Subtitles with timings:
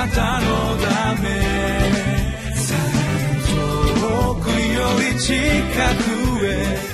[0.00, 0.46] なたの
[0.78, 1.28] ため。
[3.50, 6.90] 遠くより近くへ。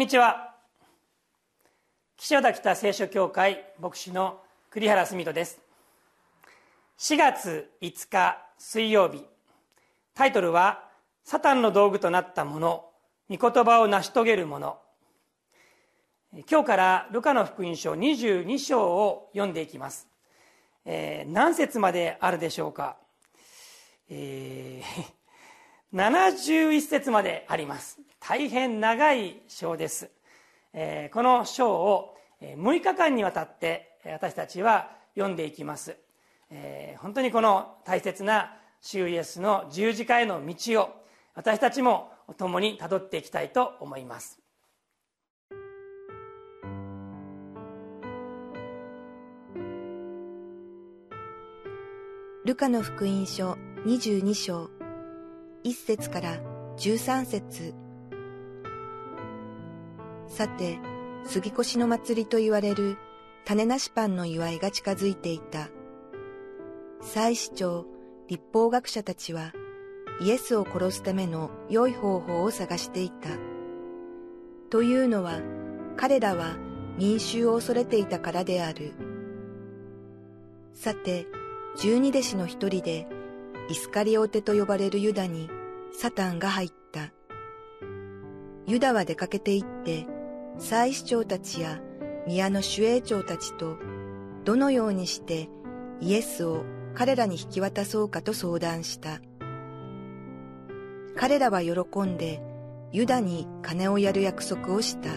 [0.00, 0.54] にちは。
[2.16, 4.40] 岸和田北聖書協会牧師の
[4.70, 5.60] 栗原澄人です。
[7.00, 9.26] 4月5日水曜日
[10.14, 10.88] タイトルは
[11.22, 12.90] 「サタンの道具となったもの
[13.28, 14.78] 御言葉を成し遂げるもの」
[16.50, 20.08] 今日からルカの福音書22章を読んでいきます、
[20.86, 22.96] えー、何節まであるでしょうか、
[24.08, 28.00] えー、 71節まであります。
[28.20, 30.10] 大変長い章です、
[30.74, 35.96] えー、この章を6日間にわたって私たちは読んでいきます、
[36.50, 40.90] えー、本当にこの大切な主イエスの十字架への道を
[41.34, 44.38] 私たちも共にたどっていきたいと思います。
[52.44, 53.52] ルカの福音書
[53.86, 54.70] 22章
[55.64, 56.38] 1節から
[56.76, 57.79] 13節。
[60.30, 60.78] さて、
[61.24, 62.96] 杉越の祭りと言われる
[63.44, 65.68] 種なしパンの祝いが近づいていた。
[67.02, 67.84] 祭司長、
[68.28, 69.52] 立法学者たちは
[70.20, 73.28] イエスを殺すための良い方法を探していた。
[74.70, 75.40] というのは
[75.96, 76.56] 彼らは
[76.96, 78.92] 民衆を恐れていたからである。
[80.74, 81.26] さて、
[81.76, 83.08] 十二弟子の一人で
[83.68, 85.50] イスカリオテと呼ばれるユダに
[85.92, 87.12] サタンが入った。
[88.68, 90.06] ユダは出かけて行って
[90.58, 91.80] 祭司長たちや
[92.26, 93.76] 宮の守衛長たちと
[94.44, 95.48] どのようにして
[96.00, 99.20] イエスを彼らに引き渡そうかと相談した。
[101.16, 102.42] 彼らは喜んで
[102.92, 105.10] ユダに金をやる約束をした。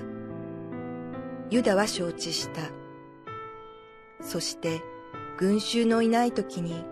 [1.50, 2.62] ユダは承知した。
[4.22, 4.82] そして
[5.38, 6.86] 群衆のいない時に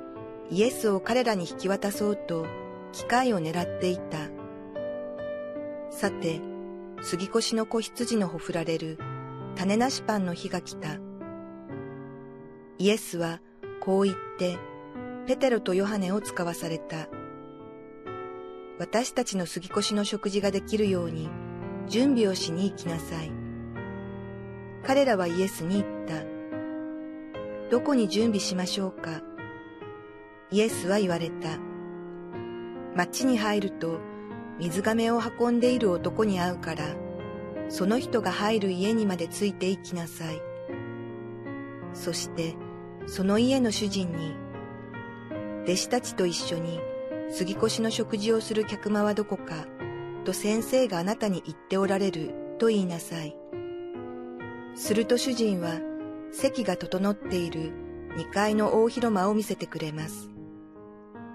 [0.49, 2.45] イエスを彼らに引き渡そうと
[2.91, 4.17] 機会を狙っていた。
[5.89, 6.41] さて、
[7.01, 8.99] 杉越の子羊のほふられる
[9.55, 10.99] 種なしパンの日が来た。
[12.77, 13.41] イエスは
[13.79, 14.57] こう言って
[15.25, 17.07] ペテロとヨハネを使わされた。
[18.79, 21.29] 私たちの杉越の食事ができるように
[21.87, 23.31] 準備をしに行きなさい。
[24.83, 26.23] 彼らはイエスに言った。
[27.71, 29.21] どこに準備しましょうか？
[30.51, 31.57] イエスは言われた。
[32.95, 33.99] 町に入ると
[34.59, 36.95] 水亀を運んでいる男に会うから、
[37.69, 40.41] その人が入る家にまでついて行きなさい。
[41.93, 42.55] そして、
[43.07, 44.35] その家の主人に、
[45.63, 46.79] 弟子たちと一緒に
[47.29, 49.65] 杉越の食事をする客間はどこか、
[50.25, 53.35] と先生があなたに言っておられると言いなさい。
[54.75, 55.79] すると主人は
[56.31, 57.73] 席が整っている
[58.17, 60.29] 2階の大広間を見せてくれます。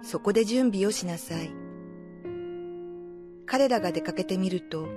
[0.02, 1.65] そこで準備をしなさい。
[3.46, 4.88] 彼らが出かけてみると、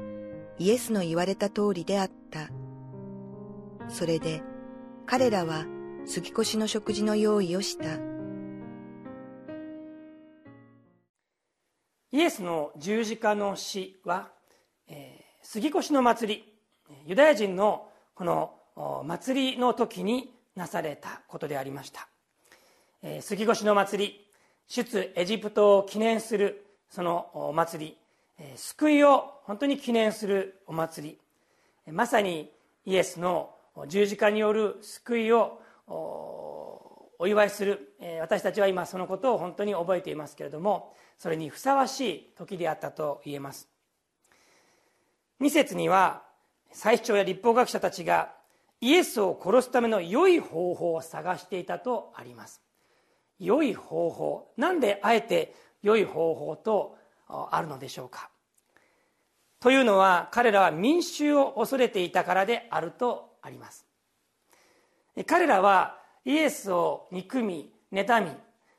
[0.57, 2.49] イエスの言われた通りであった。
[3.87, 4.41] それで、
[5.05, 5.65] 彼らは
[6.05, 7.85] 杉越の食事の用意をした。
[12.11, 14.29] イエスの十字架の死は、
[14.87, 16.43] えー、杉越の祭り、
[17.05, 18.55] ユダヤ人のこの
[19.05, 22.07] 祭りの時になされたことでありました。
[23.03, 24.27] えー、杉越の祭り、
[24.67, 27.97] 出エジプトを記念するそのお祭り、
[28.55, 31.17] 救いを本当に記念するお祭
[31.85, 31.91] り。
[31.91, 32.51] まさに
[32.85, 33.55] イエスの
[33.87, 37.95] 十字架による救いをお祝いする。
[38.21, 43.67] 私たちは今そのことを本当に覚えていますけれどもそれにふさわしい時であったと言えます。
[45.41, 46.23] 2節には
[46.71, 48.33] 最主張や立法学者たちが
[48.81, 52.61] イエスを殺すための良い方法を探していたとあります。
[53.39, 54.51] 良い方法。
[54.55, 56.97] なんであえて良い方法と
[57.29, 58.29] あるのでしょうか？
[59.59, 63.85] というのは彼らは民衆を恐れていたからであるとあります。
[65.27, 68.31] 彼らはイエスを憎み妬み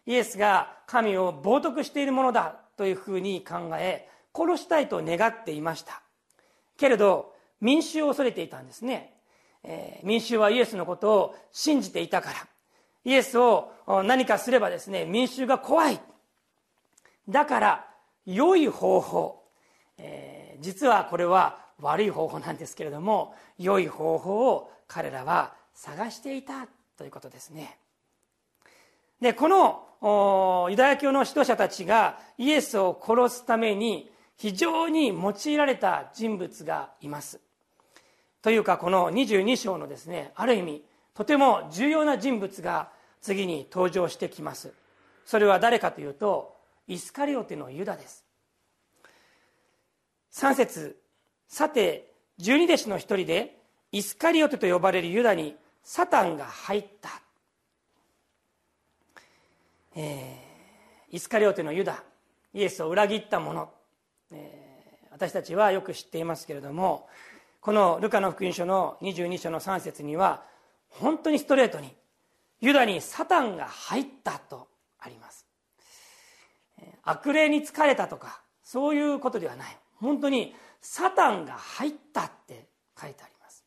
[0.07, 6.03] イエスが神を冒涜しているものだというふうに考え殺したいと願っていました。
[6.77, 9.13] けれど民衆を恐れていたんですね、
[9.63, 12.37] えー、民衆はイエスのことを信じていたから。
[13.05, 13.73] イエスを
[14.05, 16.01] 何かすればですね民衆が怖い。
[17.29, 17.90] だから
[18.35, 19.43] 良い方法、
[19.99, 27.79] えー、実はこれは悪い方法なんですけれども良い方法を彼らは探していたということですね。
[29.21, 37.41] でこのユダヤ教の指導者たちがイエスを殺すために非常に用いられた人物がいます。
[38.43, 40.85] というかこの22章のですねある意味
[41.15, 42.91] とても重要な人物が
[43.21, 44.73] 次に登場してきます。
[45.27, 46.60] それは誰かというと
[46.91, 48.25] イスカリオテのユダです。
[50.33, 51.01] 3節
[51.47, 53.59] さて十二弟子の一人で
[53.93, 57.11] イスカリオテと呼ばれるユダにサタンが入った、
[59.95, 62.03] えー、イスカリオテのユダ
[62.55, 63.71] イエスを裏切った者、
[64.33, 67.09] えー、私たちはよく知っていますけれども
[67.61, 70.45] このルカの福音書の22章の3節には
[70.89, 71.95] 本当にストレートに
[72.61, 74.70] ユダにサタンが入ったと
[77.03, 79.77] 悪霊に疲れたとかそういうことではない。
[80.01, 82.67] 本当にサタンが入ったって
[83.01, 83.65] 書いてあります。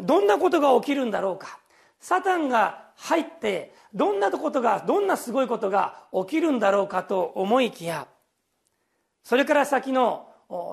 [0.00, 1.58] どんなことが起きるんだろうか。
[2.00, 8.06] サタンが入ってどんなことがどんなすごいことが起きるんだろうかと思いきや
[9.22, 10.28] それから先の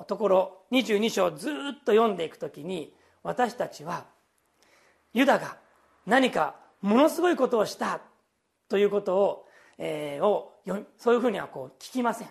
[0.08, 1.52] ところ22章ずっ
[1.84, 2.92] と読んでいくときに
[3.22, 4.04] 私たちは
[5.14, 5.56] ユダが
[6.06, 8.00] 何かものすごいことをした
[8.68, 9.46] ということを,、
[9.78, 10.52] えー、を
[10.98, 12.28] そういうふうにはこう聞きません。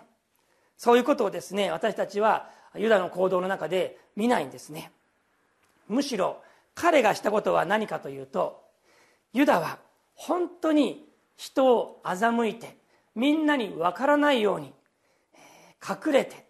[0.77, 4.91] そういうことをですね私たちはユダの行動の中で見ないんですね。
[5.87, 6.41] むしろ
[6.73, 8.63] 彼がしたことは何かというと
[9.33, 9.79] ユダは
[10.15, 11.07] 本当に
[11.37, 12.77] 人を欺いて
[13.15, 14.73] みんなに分からないように
[15.87, 16.45] 隠れて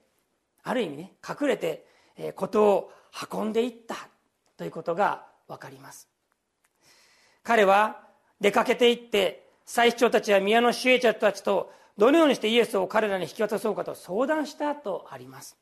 [0.64, 1.86] ある意味ね隠れて
[2.36, 2.92] ことを
[3.32, 3.96] 運んでいった
[4.58, 6.08] ということが分かります。
[7.44, 8.02] 彼は
[8.40, 15.58] 出かけていって祭司長たちや宮の守衛者たちとどのようにしてイエスを彼らに引き渡そうかと相談したとあります。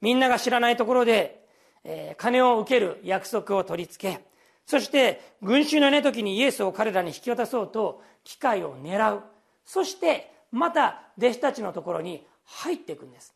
[0.00, 1.46] みんなが知らないところで、
[1.82, 4.22] えー、金を受ける約束を取り付け
[4.66, 9.22] そして群衆の寝時にイエスを彼らに引き渡そうと機会を狙う
[9.64, 13.34] そしてまた弟子たちのところに入っていくんです。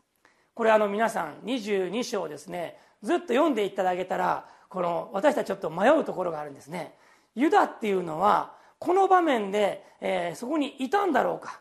[0.54, 6.94] これあの皆さん22章ですねずっと読んでいただけたらこの私たちちょっと迷うところがあるんですね。
[7.34, 11.60] ユダっていうのはこの場面で、えー、そこにいたんだろうか、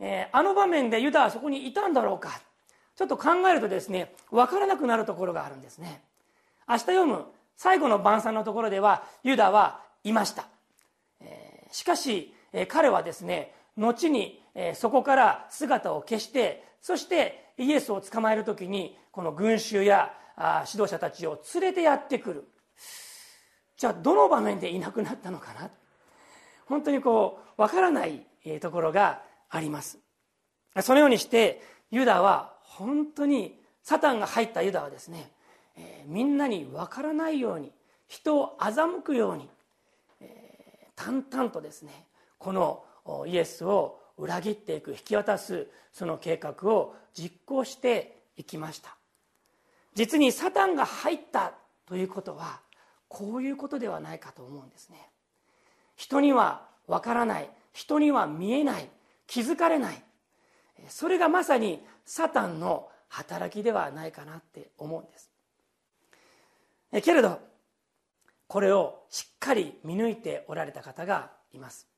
[0.00, 2.40] えー、あの場面でユダはそこにいたんだろうか。
[2.96, 6.02] ちょっと考えるとですね分からなくなるところがあるんですね。
[6.66, 7.26] 明日読む
[7.56, 10.46] 最後の晩餐のところではユダはいました、
[11.20, 22.48] えー、しかし、えー、彼はですね後に、えー、そこから姿を消してそしてイエスを捕まえる時にこの群衆やあ指導者たちを連れてやってくる。
[23.76, 25.70] じゃあどの場面でいなくなったのかな？
[26.66, 28.26] 本当にこうわからない
[28.60, 29.98] ところがあります。
[30.82, 35.30] そのようにしてユダは本当にサタンが入ったユダはですね、
[35.76, 37.72] えー、みんなにわからないように
[38.08, 39.48] 人を欺くように、
[40.20, 42.06] えー、淡々とですね
[42.38, 42.84] この
[43.26, 48.96] イエスを裏切っていく引き渡すその計画を実行していきました。
[49.94, 51.54] 実にサタンが入った
[51.86, 52.60] ということは
[53.08, 54.98] こういうことではないかと思うんですね。
[55.96, 57.50] 人にはわからない。
[57.72, 58.88] 人には見えない。
[59.26, 60.02] 気づかれない。
[60.88, 65.30] それがまさにサタンの働きではないかなって思うんです。
[67.02, 67.40] けれど
[68.46, 71.88] これをしっかり見抜いておられた方がいます。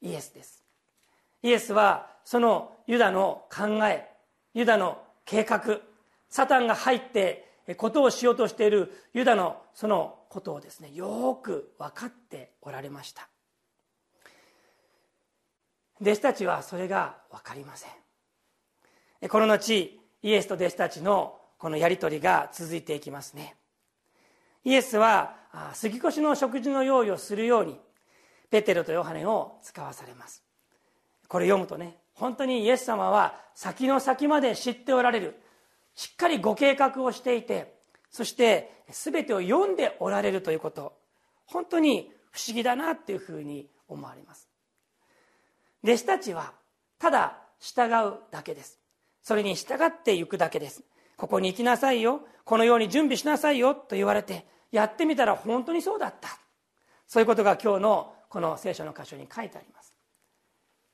[0.00, 0.62] イエスです。
[1.42, 4.08] イエスはそのユダの考え
[4.54, 5.80] ユダの計画
[6.28, 13.28] サタンが入ってことをしようとしているユダのそのことをですねよく分かっておられました。
[16.00, 19.28] 弟子たちはそれが分かりません。
[19.28, 23.54] この後イエスと弟子たちのこのやり取りが続いていきますね。
[24.64, 25.36] イエスは
[25.72, 27.78] 杉越の食事の用意をするように
[28.50, 30.42] ペテロとヨハネを使わされます。
[31.28, 35.40] これ読むとね本当にイエス様は先の先まで知っておられる。
[35.94, 37.76] しっかりご計画をしていて
[38.10, 40.92] そして全てを読んでおられるということ。
[41.46, 44.48] 本当に不思議だなっていうふうに思われます。
[45.82, 46.52] 弟子たちは
[46.98, 48.78] ただ従うだけです。
[49.22, 50.82] それに従っていくだけです。
[51.16, 52.22] ここに行きなさいよ。
[52.44, 53.74] このように準備しなさいよ。
[53.74, 56.28] と言われてやってみたら本当にそうだった。
[57.06, 59.94] そういうことが今日のこの聖書の箇所に書いてあります。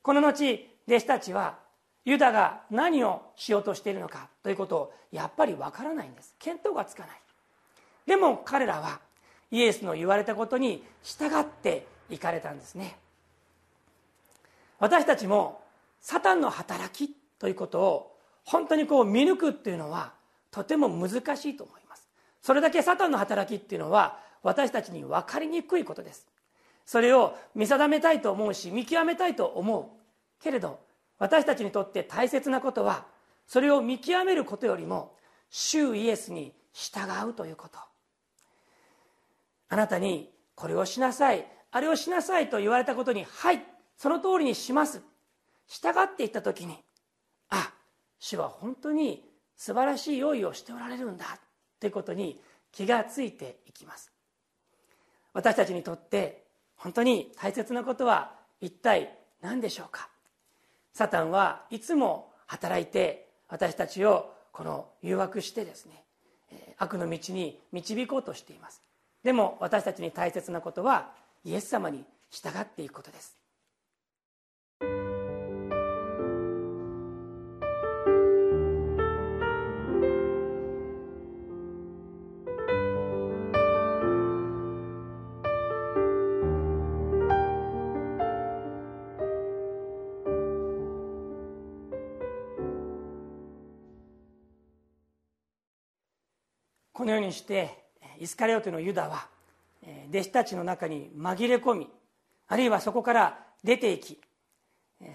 [0.01, 1.59] この後弟子たちは
[2.05, 6.35] ユダが何をしようとしているのかということをやっぱりわからないんです。
[6.39, 7.20] 見当がつかない。
[8.11, 8.99] でも彼らは
[9.51, 12.97] イエスの言われたことに従っていかれたんですね。
[14.79, 15.61] 私たちも
[16.01, 20.11] サタンの働きということを本当にこう見抜くっていうのは
[20.51, 22.05] とても難しいと思います。
[22.41, 26.27] それだけサタンの働きっていうのは私たちに分かりにくいことです。
[26.85, 30.81] それを見定めたいと思うし見極めたいと思うけれど
[31.17, 33.05] 私たちにとって大切なことは
[33.47, 35.15] それを見極めることよりも
[35.49, 37.90] 主イエスに従うということ。
[39.71, 41.47] あなたにこれをしなさい。
[41.71, 43.63] あれをしなさいと言われたことにはい
[43.95, 45.01] その通りにします。
[45.65, 46.77] 従っていった時に
[47.49, 47.71] あ
[48.19, 49.23] 主は本当に
[49.55, 51.39] 素晴らしい用意をしておられるんだ。
[51.79, 52.41] ということに
[52.73, 54.11] 気がついていきます。
[55.31, 56.43] 私たちにとって
[56.75, 60.09] 本当に大切なことは一体何でしょうか。
[60.91, 66.03] サタンはいつも働いて私たちをこの誘惑してですね
[66.77, 68.81] 悪の道に導こうとしています。
[69.23, 71.11] でも私たちに大切なことは
[71.43, 73.37] イエス様に従っていくことです。
[96.93, 97.80] このようにして
[98.21, 99.27] イスカリオテのユダは
[100.09, 101.89] 弟子たちの中に紛れ込み
[102.47, 104.19] あるいはそこから出ていき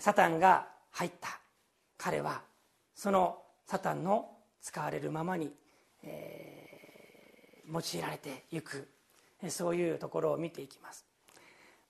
[0.00, 1.38] サタンが入った。
[1.96, 2.42] 彼は
[2.94, 5.52] そのサタンの使われるままに、
[6.02, 8.88] えー、用いられていく。
[9.50, 11.04] そういうところを見ていきます。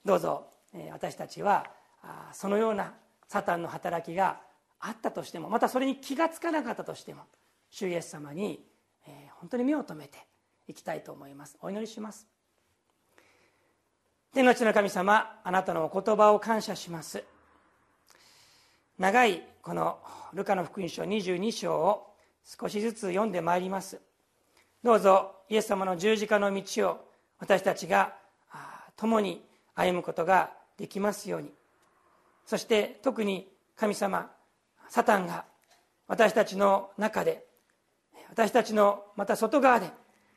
[0.04, 0.48] どうぞ
[0.92, 1.70] 私たちは
[2.32, 2.92] そのような
[3.28, 4.40] サタンの働きが
[4.80, 7.22] あったとしてもまたそれに気が付かなかったとしても
[7.70, 8.62] 主イエス様に
[9.40, 10.18] 本当に目を留めて
[10.68, 11.56] いきたいと思います。
[11.60, 12.26] お祈りします。
[14.32, 17.24] 天の地の神様あなたのお言葉を感謝します。
[18.98, 19.98] 長いこの
[20.32, 24.00] ルカの福音書22章を少しずつ読んでまいります。
[24.82, 27.08] どうぞイエス様の十字架の道を
[27.38, 28.14] 私たちが
[28.96, 29.44] 共に
[29.74, 31.52] 歩むことができますように。
[32.44, 34.30] そして特に神様
[34.88, 35.44] サタンが
[36.06, 37.44] 私たちの中で
[38.28, 39.90] 私たちのまた外側で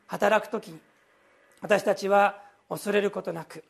[0.10, 0.80] 働く時に
[1.62, 3.64] 私たちは恐れることなく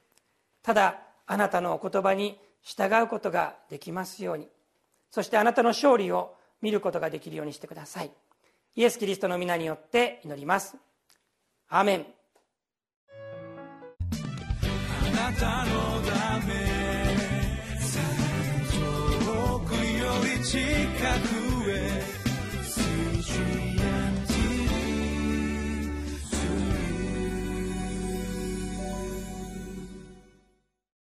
[0.64, 4.48] ただあなたのお言葉に従うことができますように
[5.12, 8.12] そしてあなたの勝利を見ることができるようにしてください。
[8.76, 10.76] イエス・キリストの皆によって祈ります。
[11.70, 12.06] アメン。
[15.08, 16.54] あなたのため
[18.76, 19.80] 遠くよ
[20.38, 20.60] り近
[21.64, 22.20] くへ